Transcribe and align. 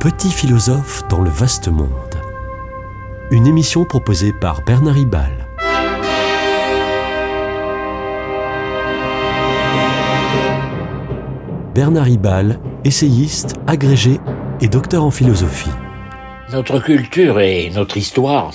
petit 0.00 0.30
philosophe 0.30 1.06
dans 1.10 1.20
le 1.20 1.28
vaste 1.28 1.68
monde. 1.68 1.90
Une 3.30 3.46
émission 3.46 3.84
proposée 3.84 4.32
par 4.32 4.62
Bernard 4.62 4.94
Ribal. 4.94 5.46
Bernard 11.74 12.04
Ribal, 12.06 12.58
essayiste, 12.84 13.56
agrégé 13.66 14.18
et 14.62 14.68
docteur 14.68 15.04
en 15.04 15.10
philosophie. 15.10 15.68
Notre 16.50 16.78
culture 16.78 17.38
et 17.38 17.68
notre 17.68 17.98
histoire 17.98 18.54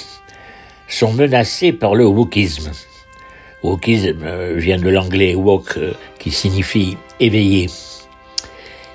sont 0.87 1.13
menacées 1.13 1.73
par 1.73 1.93
le 1.93 2.07
wokisme. 2.07 2.71
Wokisme 3.61 4.23
euh, 4.23 4.55
vient 4.57 4.79
de 4.79 4.89
l'anglais 4.89 5.35
wok 5.35 5.77
euh, 5.77 5.93
qui 6.17 6.31
signifie 6.31 6.97
éveillé. 7.19 7.69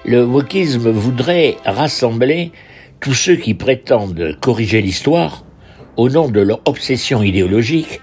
Le 0.05 0.25
wokisme 0.25 0.91
voudrait 0.91 1.57
rassembler 1.65 2.53
tous 3.01 3.15
ceux 3.15 3.37
qui 3.37 3.55
prétendent 3.55 4.37
corriger 4.41 4.81
l'histoire 4.81 5.45
au 5.97 6.09
nom 6.09 6.29
de 6.29 6.41
leur 6.41 6.61
obsession 6.65 7.23
idéologique 7.23 8.01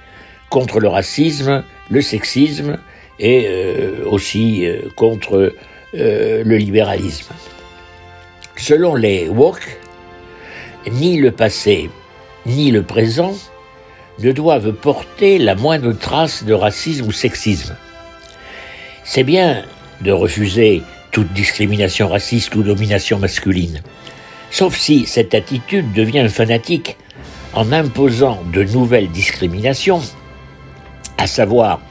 contre 0.50 0.80
le 0.80 0.88
racisme, 0.88 1.64
le 1.90 2.02
sexisme 2.02 2.78
et 3.20 3.46
euh, 3.48 4.06
aussi 4.10 4.68
contre 4.96 5.54
le 5.94 6.58
libéralisme. 6.58 7.34
Selon 8.58 8.96
les 8.96 9.30
wok, 9.30 9.80
ni 10.92 11.18
le 11.18 11.32
passé 11.32 11.90
ni 12.48 12.72
le 12.72 12.82
présent 12.82 13.36
ne 14.20 14.32
doivent 14.32 14.72
porter 14.72 15.38
la 15.38 15.54
moindre 15.54 15.92
trace 15.94 16.44
de 16.44 16.54
racisme 16.54 17.08
ou 17.08 17.12
sexisme. 17.12 17.76
C'est 19.04 19.24
bien 19.24 19.64
de 20.02 20.12
refuser 20.12 20.82
toute 21.18 21.34
discrimination 21.34 22.10
raciste 22.10 22.54
ou 22.54 22.62
domination 22.62 23.18
masculine, 23.18 23.82
sauf 24.52 24.78
si 24.78 25.08
cette 25.08 25.34
attitude 25.34 25.92
devient 25.92 26.28
fanatique 26.30 26.96
en 27.54 27.72
imposant 27.72 28.44
de 28.54 28.62
nouvelles 28.62 29.10
discriminations, 29.10 30.00
à 31.18 31.26
savoir 31.26 31.82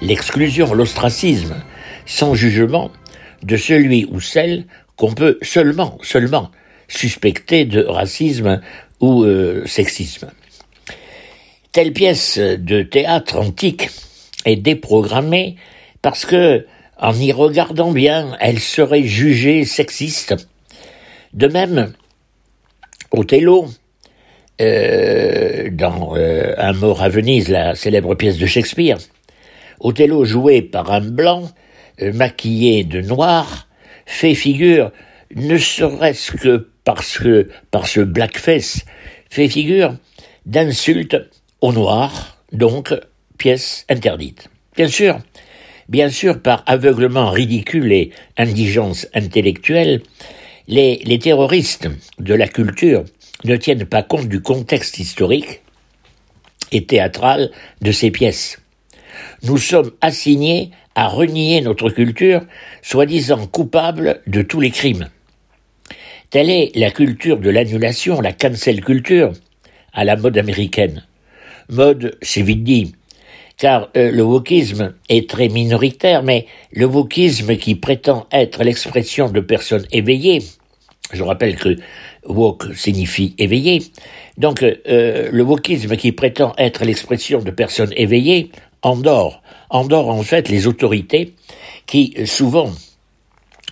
l'exclusion, 0.00 0.72
l'ostracisme, 0.72 1.56
sans 2.04 2.36
jugement, 2.36 2.92
de 3.42 3.56
celui 3.56 4.04
ou 4.04 4.20
celle 4.20 4.66
qu'on 4.94 5.12
peut 5.12 5.40
seulement, 5.42 5.98
seulement 6.02 6.52
suspecté 6.86 7.64
de 7.64 7.82
racisme 7.82 8.60
ou 9.00 9.24
euh, 9.24 9.66
sexisme. 9.66 10.30
Telle 11.72 11.92
pièce 11.92 12.38
de 12.38 12.82
théâtre 12.82 13.36
antique 13.36 13.90
est 14.44 14.54
déprogrammée 14.54 15.56
parce 16.02 16.24
que, 16.24 16.66
en 16.98 17.14
y 17.14 17.32
regardant 17.32 17.92
bien, 17.92 18.36
elle 18.40 18.58
serait 18.58 19.04
jugée 19.04 19.64
sexiste. 19.64 20.34
De 21.34 21.46
même, 21.46 21.92
Othello, 23.10 23.68
euh, 24.60 25.68
dans 25.70 26.16
euh, 26.16 26.54
Un 26.56 26.72
mort 26.72 27.02
à 27.02 27.08
Venise, 27.08 27.48
la 27.48 27.74
célèbre 27.74 28.14
pièce 28.14 28.38
de 28.38 28.46
Shakespeare, 28.46 28.98
Othello 29.80 30.24
joué 30.24 30.62
par 30.62 30.90
un 30.90 31.00
blanc, 31.02 31.50
maquillé 32.00 32.84
de 32.84 33.00
noir, 33.00 33.68
fait 34.04 34.34
figure 34.34 34.92
ne 35.34 35.58
serait-ce 35.58 36.32
que 36.32 36.68
parce 36.84 37.18
que, 37.18 37.48
par 37.72 37.88
ce 37.88 38.00
blackface, 38.00 38.84
fait 39.28 39.48
figure 39.48 39.96
d'insulte 40.46 41.16
aux 41.60 41.72
Noirs, 41.72 42.38
donc 42.52 42.94
pièce 43.38 43.84
interdite. 43.88 44.48
Bien 44.76 44.86
sûr, 44.86 45.18
bien 45.88 46.08
sûr, 46.08 46.40
par 46.40 46.62
aveuglement 46.66 47.30
ridicule 47.30 47.92
et 47.92 48.10
indigence 48.36 49.06
intellectuelle, 49.14 50.02
les, 50.68 51.18
terroristes 51.18 51.88
de 52.18 52.34
la 52.34 52.48
culture 52.48 53.04
ne 53.44 53.56
tiennent 53.56 53.86
pas 53.86 54.02
compte 54.02 54.28
du 54.28 54.40
contexte 54.40 54.98
historique 54.98 55.60
et 56.72 56.84
théâtral 56.84 57.50
de 57.80 57.92
ces 57.92 58.10
pièces. 58.10 58.60
Nous 59.42 59.58
sommes 59.58 59.92
assignés 60.00 60.70
à 60.94 61.08
renier 61.08 61.60
notre 61.60 61.90
culture, 61.90 62.42
soi-disant 62.82 63.46
coupable 63.46 64.22
de 64.26 64.42
tous 64.42 64.60
les 64.60 64.70
crimes. 64.70 65.08
Telle 66.30 66.50
est 66.50 66.72
la 66.74 66.90
culture 66.90 67.38
de 67.38 67.50
l'annulation, 67.50 68.20
la 68.20 68.32
cancel 68.32 68.82
culture, 68.82 69.32
à 69.92 70.04
la 70.04 70.16
mode 70.16 70.38
américaine. 70.38 71.04
Mode, 71.68 72.16
c'est 72.22 72.42
vite 72.42 72.64
dit, 72.64 72.94
car 73.56 73.88
euh, 73.96 74.10
le 74.10 74.22
wokisme 74.22 74.94
est 75.08 75.28
très 75.28 75.48
minoritaire, 75.48 76.22
mais 76.22 76.46
le 76.72 76.86
wokisme 76.86 77.56
qui 77.56 77.74
prétend 77.74 78.26
être 78.30 78.62
l'expression 78.62 79.30
de 79.30 79.40
personnes 79.40 79.86
éveillées, 79.92 80.42
je 81.12 81.22
rappelle 81.22 81.56
que 81.56 81.76
wok 82.26 82.74
signifie 82.74 83.34
éveillé, 83.38 83.82
donc 84.36 84.62
euh, 84.62 85.30
le 85.32 85.42
wokisme 85.42 85.96
qui 85.96 86.12
prétend 86.12 86.52
être 86.58 86.84
l'expression 86.84 87.40
de 87.40 87.50
personnes 87.50 87.92
éveillées 87.96 88.50
endort, 88.82 89.42
endort 89.70 90.08
en 90.08 90.22
fait 90.22 90.48
les 90.48 90.66
autorités 90.66 91.34
qui 91.86 92.14
souvent 92.26 92.70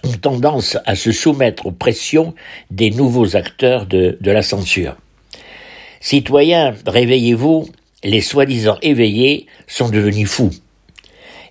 ont 0.04 0.16
tendance 0.20 0.78
à 0.86 0.94
se 0.94 1.12
soumettre 1.12 1.66
aux 1.66 1.72
pressions 1.72 2.34
des 2.70 2.90
nouveaux 2.90 3.36
acteurs 3.36 3.86
de, 3.86 4.16
de 4.20 4.30
la 4.30 4.42
censure. 4.42 4.96
Citoyens, 6.00 6.74
réveillez-vous, 6.86 7.66
les 8.04 8.20
soi-disant 8.20 8.78
éveillés 8.82 9.46
sont 9.66 9.88
devenus 9.88 10.28
fous. 10.28 10.50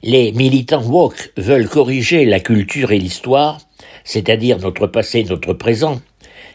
Les 0.04 0.32
militants 0.32 0.84
woke 0.84 1.32
veulent 1.38 1.68
corriger 1.68 2.26
la 2.26 2.40
culture 2.40 2.92
et 2.92 3.00
l'histoire, 3.00 3.60
c'est-à-dire 4.04 4.60
notre 4.60 4.88
passé, 4.88 5.24
notre 5.24 5.54
présent, 5.54 6.02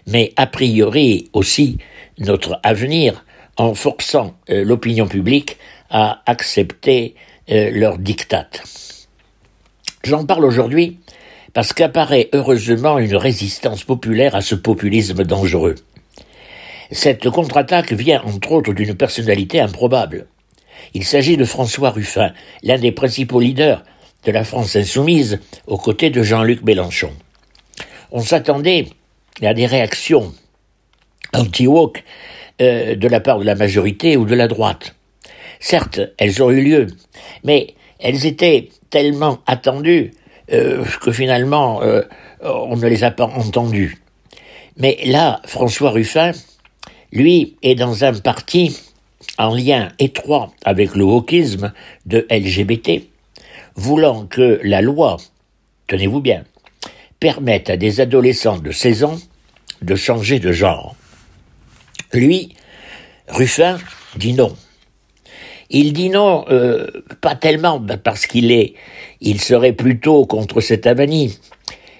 mais 0.06 0.32
a 0.36 0.46
priori 0.46 1.28
aussi 1.32 1.78
notre 2.18 2.60
avenir, 2.62 3.24
en 3.56 3.74
forçant 3.74 4.34
euh, 4.50 4.64
l'opinion 4.64 5.08
publique 5.08 5.58
à 5.90 6.22
accepter 6.26 7.14
euh, 7.50 7.70
leurs 7.72 7.98
dictates. 7.98 8.62
J'en 10.04 10.24
parle 10.24 10.44
aujourd'hui 10.44 11.00
parce 11.54 11.72
qu'apparaît 11.72 12.28
heureusement 12.32 12.98
une 12.98 13.16
résistance 13.16 13.82
populaire 13.82 14.36
à 14.36 14.42
ce 14.42 14.54
populisme 14.54 15.24
dangereux. 15.24 15.74
Cette 16.90 17.28
contre-attaque 17.28 17.92
vient 17.92 18.22
entre 18.22 18.52
autres 18.52 18.72
d'une 18.72 18.94
personnalité 18.94 19.60
improbable. 19.60 20.26
Il 20.94 21.04
s'agit 21.04 21.36
de 21.36 21.44
François 21.44 21.90
Ruffin, 21.90 22.32
l'un 22.62 22.78
des 22.78 22.92
principaux 22.92 23.40
leaders 23.40 23.82
de 24.24 24.32
la 24.32 24.44
France 24.44 24.74
insoumise, 24.74 25.38
aux 25.66 25.76
côtés 25.76 26.10
de 26.10 26.22
Jean-Luc 26.22 26.62
Mélenchon. 26.62 27.12
On 28.10 28.20
s'attendait 28.20 28.86
à 29.42 29.54
des 29.54 29.66
réactions 29.66 30.32
anti-woke 31.34 32.02
euh, 32.60 32.96
de 32.96 33.08
la 33.08 33.20
part 33.20 33.38
de 33.38 33.44
la 33.44 33.54
majorité 33.54 34.16
ou 34.16 34.24
de 34.24 34.34
la 34.34 34.48
droite. 34.48 34.94
Certes, 35.60 36.00
elles 36.18 36.42
ont 36.42 36.50
eu 36.50 36.62
lieu, 36.62 36.86
mais 37.44 37.74
elles 37.98 38.26
étaient 38.26 38.70
tellement 38.90 39.38
attendues 39.46 40.12
euh, 40.52 40.84
que 41.02 41.12
finalement 41.12 41.82
euh, 41.82 42.02
on 42.40 42.76
ne 42.76 42.86
les 42.86 43.04
a 43.04 43.10
pas 43.10 43.26
entendus. 43.26 43.98
Mais 44.76 44.98
là, 45.04 45.40
François 45.44 45.90
Ruffin, 45.90 46.32
lui, 47.12 47.56
est 47.62 47.74
dans 47.74 48.04
un 48.04 48.12
parti 48.14 48.78
en 49.38 49.54
lien 49.54 49.88
étroit 49.98 50.52
avec 50.64 50.94
le 50.94 51.04
wokisme 51.04 51.72
de 52.06 52.26
LGBT, 52.30 53.02
voulant 53.74 54.26
que 54.26 54.60
la 54.62 54.82
loi, 54.82 55.16
tenez-vous 55.86 56.20
bien, 56.20 56.44
permette 57.20 57.70
à 57.70 57.76
des 57.76 58.00
adolescents 58.00 58.58
de 58.58 58.70
16 58.70 59.04
ans 59.04 59.18
de 59.82 59.94
changer 59.94 60.38
de 60.38 60.52
genre. 60.52 60.96
Lui, 62.12 62.54
Ruffin, 63.28 63.78
dit 64.16 64.32
non. 64.32 64.54
Il 65.70 65.92
dit 65.92 66.08
non, 66.08 66.46
euh, 66.48 66.86
pas 67.20 67.34
tellement 67.34 67.84
parce 68.02 68.26
qu'il 68.26 68.50
est, 68.50 68.74
il 69.20 69.40
serait 69.40 69.74
plutôt 69.74 70.24
contre 70.24 70.60
cette 70.60 70.86
avanie, 70.86 71.38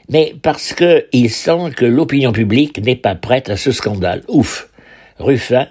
mais 0.08 0.34
parce 0.40 0.72
qu'il 0.72 1.30
sent 1.30 1.70
que 1.76 1.84
l'opinion 1.84 2.32
publique 2.32 2.82
n'est 2.82 2.96
pas 2.96 3.14
prête 3.14 3.50
à 3.50 3.58
ce 3.58 3.72
scandale. 3.72 4.24
Ouf. 4.28 4.67
Ruffin 5.18 5.66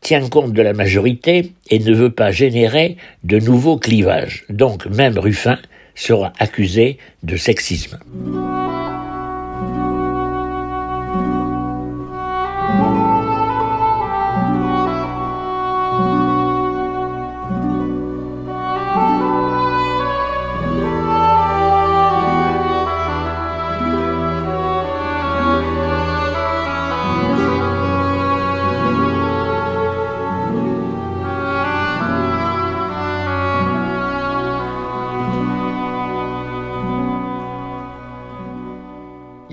tient 0.00 0.28
compte 0.28 0.52
de 0.52 0.62
la 0.62 0.72
majorité 0.72 1.52
et 1.70 1.78
ne 1.78 1.94
veut 1.94 2.12
pas 2.12 2.30
générer 2.30 2.96
de 3.24 3.38
nouveaux 3.38 3.78
clivages. 3.78 4.44
Donc 4.48 4.86
même 4.86 5.18
Ruffin 5.18 5.58
sera 5.94 6.32
accusé 6.38 6.98
de 7.22 7.36
sexisme. 7.36 7.98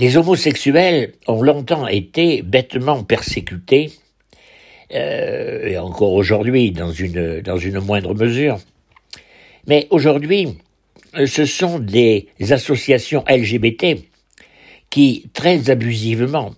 Les 0.04 0.18
homosexuels 0.18 1.14
ont 1.28 1.42
longtemps 1.42 1.88
été 1.88 2.42
bêtement 2.42 3.06
persécutés, 3.06 3.94
euh, 4.94 5.66
et 5.66 5.78
encore 5.78 6.12
aujourd'hui 6.12 6.72
dans 6.72 6.92
une, 6.92 7.40
dans 7.40 7.58
une 7.58 7.80
moindre 7.80 8.14
mesure. 8.14 8.60
Mais 9.66 9.88
aujourd'hui, 9.92 10.58
ce 11.26 11.46
sont 11.46 11.80
des 11.80 12.28
associations 12.50 13.24
LGBT 13.30 14.04
qui, 14.90 15.30
très 15.32 15.70
abusivement, 15.70 16.54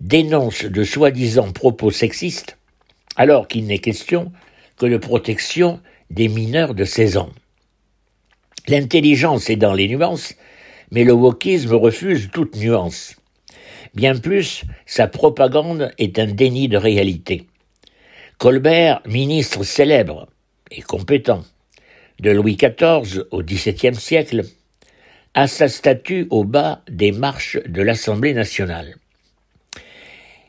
dénoncent 0.00 0.64
de 0.64 0.82
soi-disant 0.82 1.52
propos 1.52 1.92
sexistes, 1.92 2.58
alors 3.14 3.46
qu'il 3.46 3.66
n'est 3.66 3.78
question 3.78 4.32
que 4.78 4.86
de 4.86 4.96
protection 4.96 5.78
des 6.10 6.26
mineurs 6.26 6.74
de 6.74 6.84
16 6.84 7.18
ans. 7.18 7.30
L'intelligence 8.66 9.48
est 9.48 9.54
dans 9.54 9.74
les 9.74 9.86
nuances, 9.86 10.34
mais 10.90 11.04
le 11.04 11.12
wokisme 11.12 11.74
refuse 11.74 12.30
toute 12.32 12.56
nuance. 12.56 13.16
Bien 13.94 14.16
plus, 14.16 14.64
sa 14.86 15.06
propagande 15.06 15.92
est 15.98 16.18
un 16.18 16.26
déni 16.26 16.68
de 16.68 16.76
réalité. 16.76 17.46
Colbert, 18.38 19.00
ministre 19.06 19.62
célèbre 19.62 20.28
et 20.70 20.82
compétent 20.82 21.44
de 22.20 22.30
Louis 22.30 22.56
XIV 22.56 23.24
au 23.30 23.42
XVIIe 23.42 23.94
siècle, 23.94 24.42
a 25.34 25.46
sa 25.48 25.68
statue 25.68 26.26
au 26.30 26.44
bas 26.44 26.82
des 26.88 27.12
marches 27.12 27.58
de 27.66 27.82
l'Assemblée 27.82 28.34
nationale. 28.34 28.94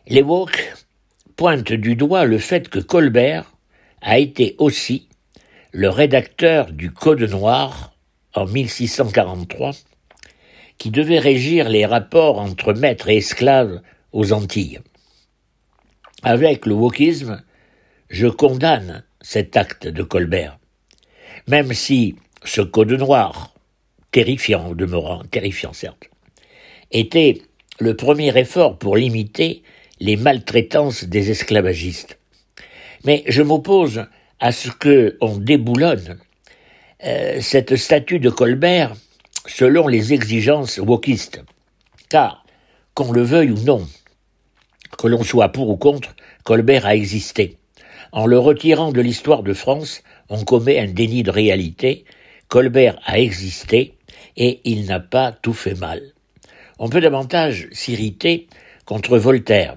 Les 0.07 0.21
woke 0.21 0.73
pointent 1.35 1.73
du 1.73 1.95
doigt 1.95 2.25
le 2.25 2.37
fait 2.37 2.69
que 2.69 2.79
Colbert 2.79 3.51
a 4.01 4.19
été 4.19 4.55
aussi 4.59 5.09
le 5.71 5.89
rédacteur 5.89 6.71
du 6.71 6.91
Code 6.91 7.23
noir 7.23 7.93
en 8.35 8.45
1643, 8.45 9.71
qui 10.77 10.91
devait 10.91 11.19
régir 11.19 11.69
les 11.69 11.85
rapports 11.85 12.39
entre 12.39 12.73
maîtres 12.73 13.09
et 13.09 13.17
esclaves 13.17 13.81
aux 14.11 14.33
Antilles. 14.33 14.79
Avec 16.23 16.65
le 16.65 16.73
wokisme, 16.73 17.43
je 18.09 18.27
condamne 18.27 19.03
cet 19.21 19.57
acte 19.57 19.87
de 19.87 20.03
Colbert, 20.03 20.57
même 21.47 21.73
si 21.73 22.15
ce 22.43 22.61
code 22.61 22.91
noir, 22.91 23.53
terrifiant 24.11 24.69
au 24.69 24.75
demeurant, 24.75 25.23
terrifiant 25.31 25.73
certes, 25.73 26.09
était 26.91 27.41
le 27.79 27.95
premier 27.95 28.37
effort 28.37 28.77
pour 28.77 28.95
limiter 28.95 29.63
les 29.99 30.15
maltraitances 30.15 31.03
des 31.03 31.31
esclavagistes. 31.31 32.19
Mais 33.03 33.23
je 33.27 33.41
m'oppose 33.41 34.05
à 34.39 34.51
ce 34.51 34.69
que 34.69 35.17
on 35.21 35.37
déboulonne 35.37 36.19
euh, 37.03 37.39
cette 37.41 37.75
statue 37.75 38.19
de 38.19 38.29
Colbert 38.29 38.95
selon 39.47 39.87
les 39.87 40.13
exigences 40.13 40.77
wokistes. 40.77 41.43
Car, 42.09 42.45
qu'on 42.93 43.11
le 43.11 43.21
veuille 43.21 43.51
ou 43.51 43.59
non, 43.59 43.87
que 44.97 45.07
l'on 45.07 45.23
soit 45.23 45.49
pour 45.49 45.69
ou 45.69 45.77
contre, 45.77 46.15
Colbert 46.43 46.85
a 46.85 46.95
existé. 46.95 47.57
En 48.11 48.25
le 48.25 48.39
retirant 48.39 48.91
de 48.91 49.01
l'histoire 49.01 49.43
de 49.43 49.53
France, 49.53 50.01
on 50.29 50.43
commet 50.43 50.79
un 50.79 50.87
déni 50.87 51.23
de 51.23 51.31
réalité. 51.31 52.05
Colbert 52.47 52.99
a 53.05 53.19
existé 53.19 53.97
et 54.37 54.61
il 54.63 54.85
n'a 54.85 54.99
pas 54.99 55.31
tout 55.31 55.53
fait 55.53 55.75
mal. 55.75 56.01
On 56.79 56.89
peut 56.89 57.01
davantage 57.01 57.67
s'irriter 57.71 58.47
contre 58.85 59.17
Voltaire, 59.17 59.75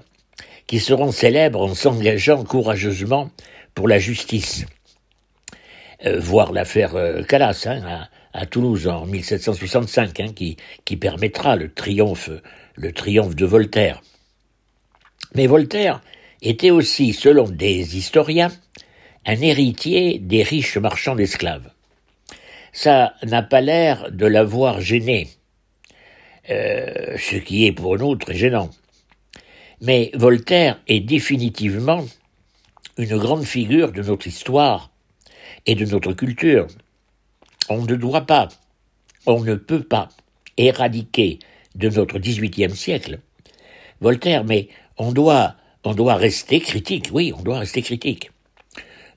qui 0.67 0.79
se 0.79 0.93
rend 0.93 1.11
célèbre 1.11 1.61
en 1.61 1.75
s'engageant 1.75 2.43
courageusement 2.43 3.29
pour 3.73 3.87
la 3.87 3.99
justice. 3.99 4.65
Euh, 6.05 6.19
voir 6.19 6.53
l'affaire 6.53 6.95
euh, 6.95 7.23
Calas 7.23 7.65
hein, 7.67 8.07
à, 8.33 8.45
Toulouse 8.45 8.87
en 8.87 9.05
1765, 9.05 10.19
hein, 10.19 10.27
qui, 10.33 10.97
permettra 10.97 11.55
le 11.55 11.71
triomphe, 11.71 12.29
le 12.75 12.91
triomphe 12.91 13.35
de 13.35 13.45
Voltaire. 13.45 14.01
Mais 15.35 15.47
Voltaire 15.47 16.01
était 16.41 16.71
aussi, 16.71 17.13
selon 17.13 17.47
des 17.49 17.97
historiens, 17.97 18.51
un 19.25 19.41
héritier 19.41 20.19
des 20.19 20.43
riches 20.43 20.77
marchands 20.77 21.15
d'esclaves. 21.15 21.69
Ça 22.71 23.13
n'a 23.23 23.41
pas 23.41 23.61
l'air 23.61 24.11
de 24.11 24.25
l'avoir 24.25 24.79
gêné, 24.81 25.29
euh, 26.49 27.17
ce 27.17 27.35
qui 27.35 27.65
est 27.65 27.71
pour 27.71 27.97
nous 27.97 28.15
très 28.15 28.35
gênant. 28.35 28.69
Mais 29.81 30.11
Voltaire 30.13 30.79
est 30.87 30.99
définitivement 30.99 32.05
une 32.97 33.17
grande 33.17 33.45
figure 33.45 33.91
de 33.91 34.01
notre 34.01 34.27
histoire 34.27 34.91
et 35.65 35.75
de 35.75 35.85
notre 35.85 36.13
culture. 36.13 36.67
On 37.69 37.83
ne 37.83 37.95
doit 37.95 38.25
pas, 38.25 38.49
on 39.25 39.41
ne 39.41 39.55
peut 39.55 39.83
pas 39.83 40.09
éradiquer 40.57 41.39
de 41.75 41.89
notre 41.89 42.19
XVIIIe 42.19 42.75
siècle 42.75 43.19
Voltaire, 44.01 44.43
mais 44.43 44.69
on 44.97 45.11
doit 45.11 45.55
on 45.83 45.93
doit 45.93 46.15
rester 46.15 46.59
critique, 46.59 47.09
oui, 47.13 47.33
on 47.37 47.41
doit 47.41 47.59
rester 47.59 47.81
critique. 47.81 48.31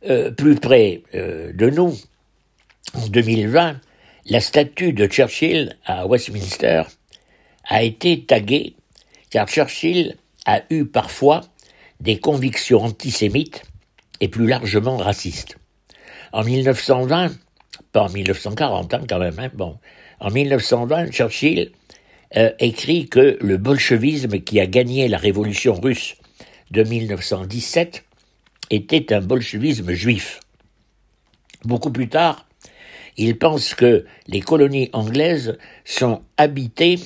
Euh, 0.09 0.31
plus 0.31 0.55
près 0.55 1.03
euh, 1.15 1.53
de 1.53 1.71
nous, 1.71 1.97
en 2.95 3.07
2020, 3.09 3.81
la 4.27 4.41
statue 4.41 4.93
de 4.93 5.07
Churchill 5.07 5.77
à 5.85 6.07
Westminster 6.07 6.83
a 7.65 7.83
été 7.83 8.25
taguée 8.25 8.75
car 9.31 9.49
Churchill 9.49 10.17
a 10.47 10.63
eu 10.71 10.85
parfois 10.85 11.43
des 12.01 12.19
convictions 12.19 12.83
antisémites 12.83 13.63
et 14.21 14.29
plus 14.29 14.47
largement 14.47 14.97
racistes. 14.97 15.57
En 16.33 16.45
1920, 16.45 17.33
pas 17.93 18.03
en 18.03 18.09
1940 18.09 18.94
hein, 18.94 19.03
quand 19.09 19.19
même, 19.19 19.39
hein, 19.39 19.50
bon, 19.55 19.79
en 20.21 20.31
1920, 20.31 21.12
Churchill 21.12 21.71
euh, 22.37 22.50
écrit 22.59 23.09
que 23.09 23.37
le 23.41 23.59
bolchevisme 23.59 24.41
qui 24.41 24.61
a 24.61 24.67
gagné 24.67 25.09
la 25.09 25.19
révolution 25.19 25.75
russe 25.75 26.17
de 26.71 26.83
1917 26.83 28.05
était 28.71 29.12
un 29.12 29.21
bolchevisme 29.21 29.93
juif. 29.93 30.41
Beaucoup 31.65 31.91
plus 31.91 32.09
tard, 32.09 32.47
il 33.19 33.37
pense 33.37 33.75
que 33.75 34.06
les 34.27 34.41
colonies 34.41 34.89
anglaises 34.94 35.59
sont 35.85 36.23
habitées 36.39 36.99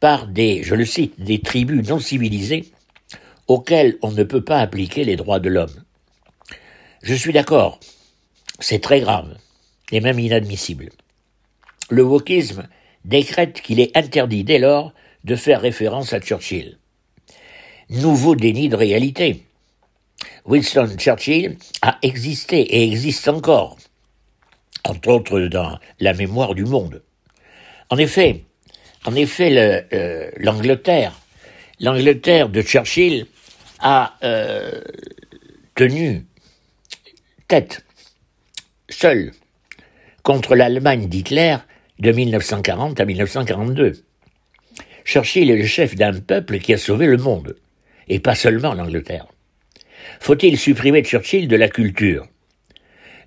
par 0.00 0.26
des, 0.26 0.62
je 0.62 0.74
le 0.74 0.86
cite, 0.86 1.20
des 1.20 1.40
tribus 1.40 1.86
non 1.88 1.98
civilisées 1.98 2.64
auxquelles 3.46 3.98
on 4.02 4.10
ne 4.10 4.24
peut 4.24 4.42
pas 4.42 4.60
appliquer 4.60 5.04
les 5.04 5.16
droits 5.16 5.40
de 5.40 5.50
l'homme. 5.50 5.84
Je 7.02 7.14
suis 7.14 7.32
d'accord, 7.32 7.78
c'est 8.58 8.80
très 8.80 9.00
grave 9.00 9.36
et 9.92 10.00
même 10.00 10.18
inadmissible. 10.18 10.90
Le 11.90 12.02
wokisme 12.02 12.68
décrète 13.04 13.60
qu'il 13.62 13.80
est 13.80 13.96
interdit 13.96 14.44
dès 14.44 14.58
lors 14.58 14.92
de 15.24 15.36
faire 15.36 15.60
référence 15.60 16.12
à 16.12 16.20
Churchill 16.20 16.78
nouveau 17.90 18.34
déni 18.34 18.68
de 18.68 18.76
réalité. 18.76 19.42
Winston 20.44 20.96
Churchill 20.98 21.56
a 21.82 21.98
existé 22.02 22.60
et 22.60 22.84
existe 22.84 23.28
encore, 23.28 23.76
entre 24.84 25.08
autres 25.08 25.40
dans 25.40 25.78
la 26.00 26.12
mémoire 26.14 26.54
du 26.54 26.64
monde. 26.64 27.02
En 27.90 27.98
effet, 27.98 28.44
euh, 29.06 30.30
l'Angleterre, 30.36 31.20
l'Angleterre 31.80 32.48
de 32.48 32.62
Churchill 32.62 33.26
a 33.80 34.14
euh, 34.22 34.80
tenu 35.74 36.24
tête 37.48 37.84
seule 38.88 39.32
contre 40.26 40.56
l'Allemagne 40.56 41.06
d'Hitler 41.06 41.56
de 42.00 42.10
1940 42.10 42.98
à 42.98 43.04
1942. 43.04 43.92
Churchill 45.04 45.52
est 45.52 45.56
le 45.56 45.66
chef 45.66 45.94
d'un 45.94 46.14
peuple 46.14 46.58
qui 46.58 46.74
a 46.74 46.78
sauvé 46.78 47.06
le 47.06 47.16
monde 47.16 47.54
et 48.08 48.18
pas 48.18 48.34
seulement 48.34 48.74
l'Angleterre. 48.74 49.28
Faut-il 50.18 50.58
supprimer 50.58 51.04
Churchill 51.04 51.46
de 51.46 51.54
la 51.54 51.68
culture? 51.68 52.26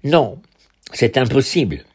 Non, 0.03 0.41
c'est 0.91 1.18
impossible. 1.18 1.86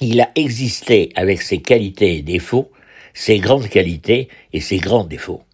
Il 0.00 0.20
a 0.20 0.30
existé 0.34 1.12
avec 1.14 1.40
ses 1.40 1.58
qualités 1.58 2.16
et 2.16 2.22
défauts, 2.22 2.72
ses 3.14 3.38
grandes 3.38 3.68
qualités 3.68 4.28
et 4.52 4.60
ses 4.60 4.78
grands 4.78 5.04
défauts. 5.04 5.44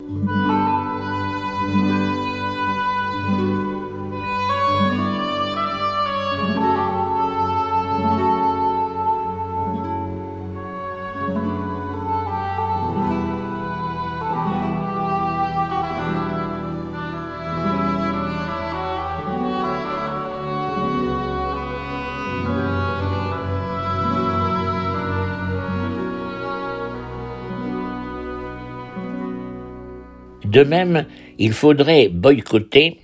De 30.54 30.62
même, 30.62 31.06
il 31.38 31.52
faudrait 31.52 32.08
boycotter, 32.08 33.00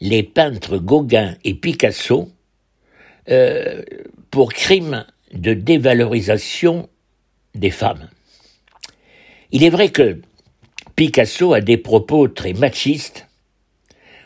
les 0.00 0.22
peintres 0.22 0.76
Gauguin 0.76 1.36
et 1.42 1.54
Picasso 1.54 2.28
euh, 3.30 3.80
pour 4.30 4.52
crime 4.52 5.06
de 5.32 5.54
dévalorisation 5.54 6.90
des 7.54 7.70
femmes. 7.70 8.10
Il 9.52 9.64
est 9.64 9.70
vrai 9.70 9.88
que 9.88 10.20
Picasso 10.96 11.54
a 11.54 11.62
des 11.62 11.78
propos 11.78 12.28
très 12.28 12.52
machistes 12.52 13.26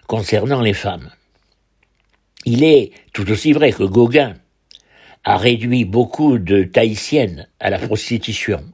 concernant 0.09 0.61
les 0.61 0.75
femmes. 0.75 1.12
Il 2.47 2.65
est 2.65 2.91
tout 3.12 3.31
aussi 3.31 3.53
vrai 3.53 3.71
que 3.71 3.85
Gauguin 3.85 4.35
a 5.23 5.37
réduit 5.37 5.85
beaucoup 5.85 6.38
de 6.38 6.65
Tahitiennes 6.65 7.47
à 7.61 7.71
la 7.71 7.79
prostitution. 7.79 8.65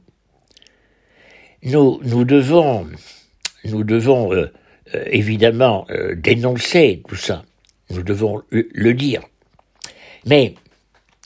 Nous, 1.65 2.25
devons, 2.25 2.87
nous 3.63 3.81
euh, 3.81 4.51
euh, 4.93 5.03
évidemment 5.07 5.87
euh, 5.89 6.13
dénoncer 6.15 7.01
tout 7.07 7.15
ça. 7.15 7.43
Nous 7.89 8.03
devons 8.03 8.43
le 8.51 8.93
dire. 8.93 9.21
Mais 10.27 10.53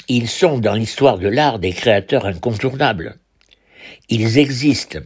ils 0.07 0.29
sont 0.29 0.57
dans 0.57 0.75
l'histoire 0.75 1.19
de 1.19 1.27
l'art 1.27 1.59
des 1.59 1.73
créateurs 1.73 2.25
incontournables. 2.25 3.17
Ils 4.07 4.37
existent. 4.37 4.99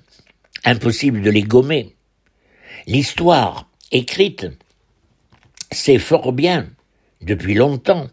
Impossible 0.65 1.21
de 1.21 1.31
les 1.31 1.41
gommer. 1.41 1.95
L'histoire 2.85 3.69
écrite, 3.91 4.47
c'est 5.71 5.99
fort 5.99 6.31
bien, 6.31 6.69
depuis 7.21 7.55
longtemps, 7.55 8.07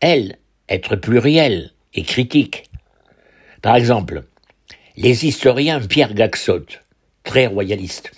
elle, 0.00 0.38
être 0.68 0.96
plurielle 0.96 1.70
et 1.94 2.02
critique. 2.02 2.70
Par 3.62 3.76
exemple, 3.76 4.24
les 4.96 5.26
historiens 5.26 5.80
Pierre 5.80 6.14
Gaxot, 6.14 6.66
très 7.24 7.46
royaliste, 7.46 8.12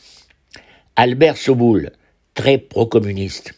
Albert 0.94 1.38
Soboul, 1.38 1.90
très 2.34 2.58
pro-communiste, 2.58 3.54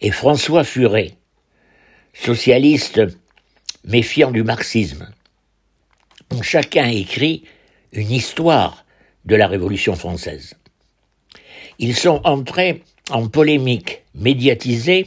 et 0.00 0.10
François 0.10 0.64
Furet, 0.64 1.12
socialiste 2.12 3.02
méfiant 3.84 4.32
du 4.32 4.42
marxisme, 4.42 5.08
ont 6.32 6.42
chacun 6.42 6.88
écrit 6.88 7.44
une 7.92 8.10
histoire 8.10 8.84
de 9.24 9.36
la 9.36 9.46
Révolution 9.46 9.94
française. 9.94 10.54
Ils 11.78 11.96
sont 11.96 12.20
entrés 12.24 12.82
en 13.10 13.28
polémique 13.28 14.02
médiatisée 14.14 15.06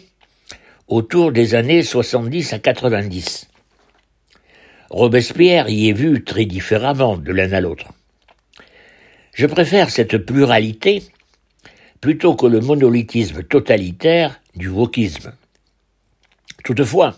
autour 0.88 1.31
des 1.31 1.55
années 1.55 1.83
70 1.83 2.53
à 2.53 2.59
90. 2.59 3.47
Robespierre 4.93 5.69
y 5.69 5.89
est 5.89 5.93
vu 5.93 6.23
très 6.23 6.45
différemment 6.45 7.17
de 7.17 7.31
l'un 7.31 7.51
à 7.51 7.62
l'autre. 7.62 7.88
Je 9.33 9.47
préfère 9.47 9.89
cette 9.89 10.19
pluralité 10.19 11.01
plutôt 12.00 12.35
que 12.35 12.45
le 12.45 12.59
monolithisme 12.59 13.41
totalitaire 13.41 14.39
du 14.55 14.67
wokisme. 14.67 15.33
Toutefois, 16.63 17.15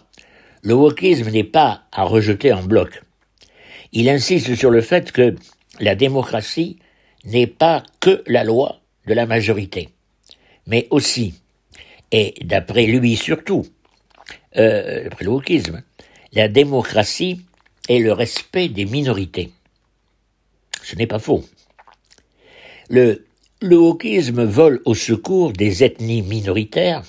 le 0.61 0.73
wokisme 0.73 1.29
n'est 1.29 1.43
pas 1.43 1.83
à 1.91 2.03
rejeter 2.03 2.53
en 2.53 2.63
bloc. 2.63 3.01
Il 3.91 4.07
insiste 4.07 4.55
sur 4.55 4.69
le 4.69 4.79
fait 4.79 5.11
que 5.11 5.35
la 5.81 5.95
démocratie 5.95 6.79
n'est 7.25 7.45
pas 7.45 7.83
que 7.99 8.23
la 8.25 8.45
loi 8.45 8.79
de 9.05 9.13
la 9.13 9.25
majorité, 9.25 9.89
mais 10.65 10.87
aussi, 10.91 11.41
et 12.13 12.35
d'après 12.41 12.85
lui 12.85 13.17
surtout, 13.17 13.65
euh, 14.55 15.03
d'après 15.03 15.25
le 15.25 15.31
wokisme, 15.31 15.83
la 16.31 16.47
démocratie 16.47 17.41
est 17.89 17.99
le 17.99 18.13
respect 18.13 18.69
des 18.69 18.85
minorités. 18.85 19.51
Ce 20.83 20.95
n'est 20.95 21.07
pas 21.07 21.19
faux. 21.19 21.43
Le, 22.89 23.25
le 23.61 23.77
wokisme 23.77 24.43
vole 24.43 24.81
au 24.85 24.93
secours 24.93 25.53
des 25.53 25.83
ethnies 25.83 26.21
minoritaires 26.21 27.03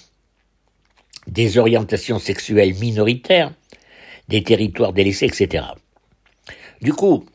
des 1.27 1.59
orientations 1.59 2.19
sexuelles 2.19 2.75
minoritaires, 2.75 3.53
des 4.29 4.43
territoires 4.43 4.93
délaissés, 4.93 5.27
etc. 5.27 5.65
Du 6.81 6.93
coup, 6.93 7.27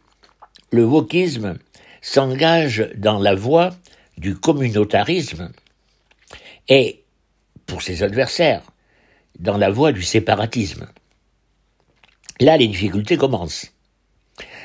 le 0.72 0.86
wokisme 0.86 1.58
s'engage 2.02 2.90
dans 2.96 3.20
la 3.20 3.36
voie 3.36 3.72
du 4.18 4.36
communautarisme 4.36 5.52
et, 6.68 7.04
pour 7.66 7.82
ses 7.82 8.04
adversaires, 8.04 8.64
dans 9.40 9.58
la 9.58 9.70
voie 9.70 9.92
du 9.92 10.04
séparatisme. 10.04 10.88
Là, 12.42 12.58
les 12.58 12.68
difficultés 12.68 13.18
commencent. 13.18 13.72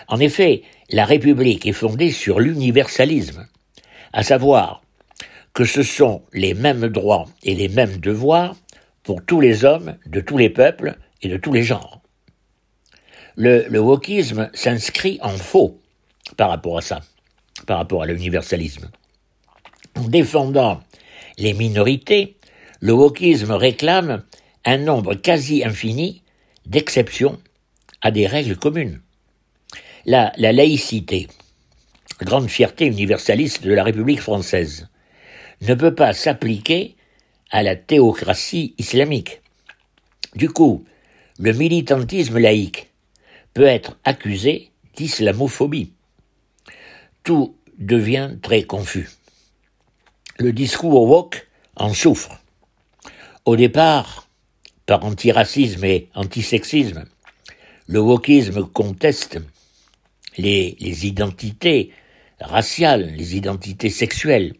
En 0.08 0.18
effet, 0.18 0.62
la 0.88 1.04
République 1.04 1.66
est 1.66 1.74
fondée 1.74 2.10
sur 2.10 2.40
l'universalisme, 2.40 3.46
à 4.14 4.22
savoir 4.22 4.82
que 5.52 5.66
ce 5.66 5.82
sont 5.82 6.22
les 6.32 6.54
mêmes 6.54 6.88
droits 6.88 7.26
et 7.42 7.54
les 7.54 7.68
mêmes 7.68 7.98
devoirs 7.98 8.56
pour 9.02 9.22
tous 9.22 9.42
les 9.42 9.66
hommes, 9.66 9.98
de 10.06 10.22
tous 10.22 10.38
les 10.38 10.48
peuples 10.48 10.96
et 11.20 11.28
de 11.28 11.36
tous 11.36 11.52
les 11.52 11.62
genres. 11.62 12.00
Le, 13.36 13.78
wokisme 13.78 14.50
s'inscrit 14.54 15.18
en 15.20 15.36
faux 15.36 15.78
par 16.38 16.48
rapport 16.48 16.78
à 16.78 16.80
ça, 16.80 17.02
par 17.66 17.76
rapport 17.76 18.04
à 18.04 18.06
l'universalisme. 18.06 18.90
En 19.96 20.08
défendant 20.08 20.80
les 21.36 21.52
minorités, 21.52 22.38
le 22.80 22.94
wokisme 22.94 23.52
réclame 23.52 24.24
un 24.64 24.78
nombre 24.78 25.12
quasi 25.12 25.62
infini 25.62 26.22
d'exceptions 26.64 27.38
à 28.02 28.10
des 28.10 28.26
règles 28.26 28.56
communes. 28.56 29.00
La, 30.04 30.32
la 30.36 30.52
laïcité, 30.52 31.28
grande 32.22 32.48
fierté 32.48 32.86
universaliste 32.86 33.62
de 33.62 33.72
la 33.72 33.84
République 33.84 34.20
française, 34.20 34.88
ne 35.62 35.74
peut 35.74 35.94
pas 35.94 36.12
s'appliquer 36.12 36.96
à 37.50 37.62
la 37.62 37.76
théocratie 37.76 38.74
islamique. 38.78 39.40
Du 40.34 40.48
coup, 40.48 40.84
le 41.38 41.52
militantisme 41.52 42.38
laïque 42.38 42.90
peut 43.54 43.66
être 43.66 43.96
accusé 44.04 44.70
d'islamophobie. 44.96 45.92
Tout 47.22 47.56
devient 47.78 48.36
très 48.42 48.64
confus. 48.64 49.10
Le 50.38 50.52
discours 50.52 51.08
woke 51.08 51.48
en 51.76 51.92
souffre. 51.94 52.38
Au 53.44 53.56
départ, 53.56 54.28
par 54.86 55.04
antiracisme 55.04 55.84
et 55.84 56.08
antisexisme, 56.14 57.04
le 57.86 58.00
wokisme 58.00 58.64
conteste 58.64 59.38
les, 60.36 61.06
identités 61.06 61.92
raciales, 62.40 63.14
les 63.16 63.36
identités 63.36 63.90
sexuelles. 63.90 64.54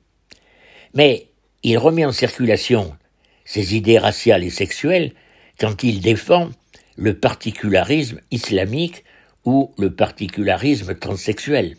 Mais 0.95 1.29
il 1.63 1.79
remet 1.79 2.05
en 2.05 2.13
circulation 2.13 2.97
ses 3.45 3.77
idées 3.77 3.99
raciales 3.99 4.45
et 4.45 4.51
sexuelles 4.51 5.13
quand 5.59 5.83
il 5.83 6.01
défend 6.01 6.51
le 6.97 7.19
particularisme 7.19 8.21
islamique 8.31 9.05
ou 9.45 9.73
le 9.79 9.95
particularisme 9.95 10.95
transsexuel. 10.95 11.77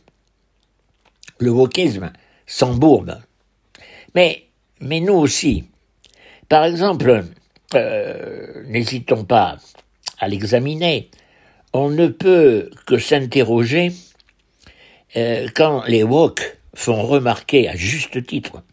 Le 1.40 1.52
wokisme 1.52 2.12
s'embourbe. 2.46 3.20
Mais, 4.16 4.48
mais 4.80 5.00
nous 5.00 5.16
aussi. 5.16 5.66
Par 6.50 6.66
exemple, 6.66 7.26
euh, 7.74 8.64
n'hésitons 8.68 9.26
pas 9.26 9.58
à 10.20 10.28
l'examiner, 10.28 11.10
on 11.74 11.90
ne 11.90 12.08
peut 12.08 12.70
que 12.86 12.98
s'interroger 12.98 13.92
euh, 15.16 15.48
quand 15.56 15.84
les 15.88 16.04
wok 16.04 16.58
font 16.74 17.04
remarquer 17.04 17.68
à 17.70 17.76
juste 17.76 18.26
titre 18.26 18.64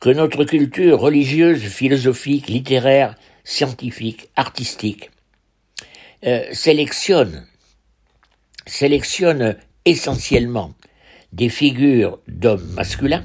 que 0.00 0.10
notre 0.10 0.44
culture 0.44 0.98
religieuse, 1.00 1.62
philosophique, 1.62 2.48
littéraire, 2.48 3.14
scientifique, 3.44 4.28
artistique 4.36 5.10
euh, 6.24 6.44
sélectionne, 6.52 7.46
sélectionne 8.66 9.56
essentiellement 9.84 10.74
des 11.32 11.48
figures 11.48 12.18
d'hommes 12.28 12.68
masculins, 12.74 13.24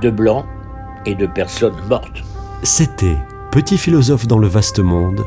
de 0.00 0.10
blancs 0.10 0.46
et 1.06 1.14
de 1.14 1.26
personnes 1.26 1.80
mortes. 1.88 2.22
C'était 2.62 3.16
Petit 3.54 3.78
philosophe 3.78 4.26
dans 4.26 4.40
le 4.40 4.48
vaste 4.48 4.80
monde, 4.80 5.24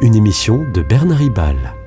une 0.00 0.16
émission 0.16 0.68
de 0.72 0.82
Bernard 0.82 1.18
Ribal. 1.18 1.83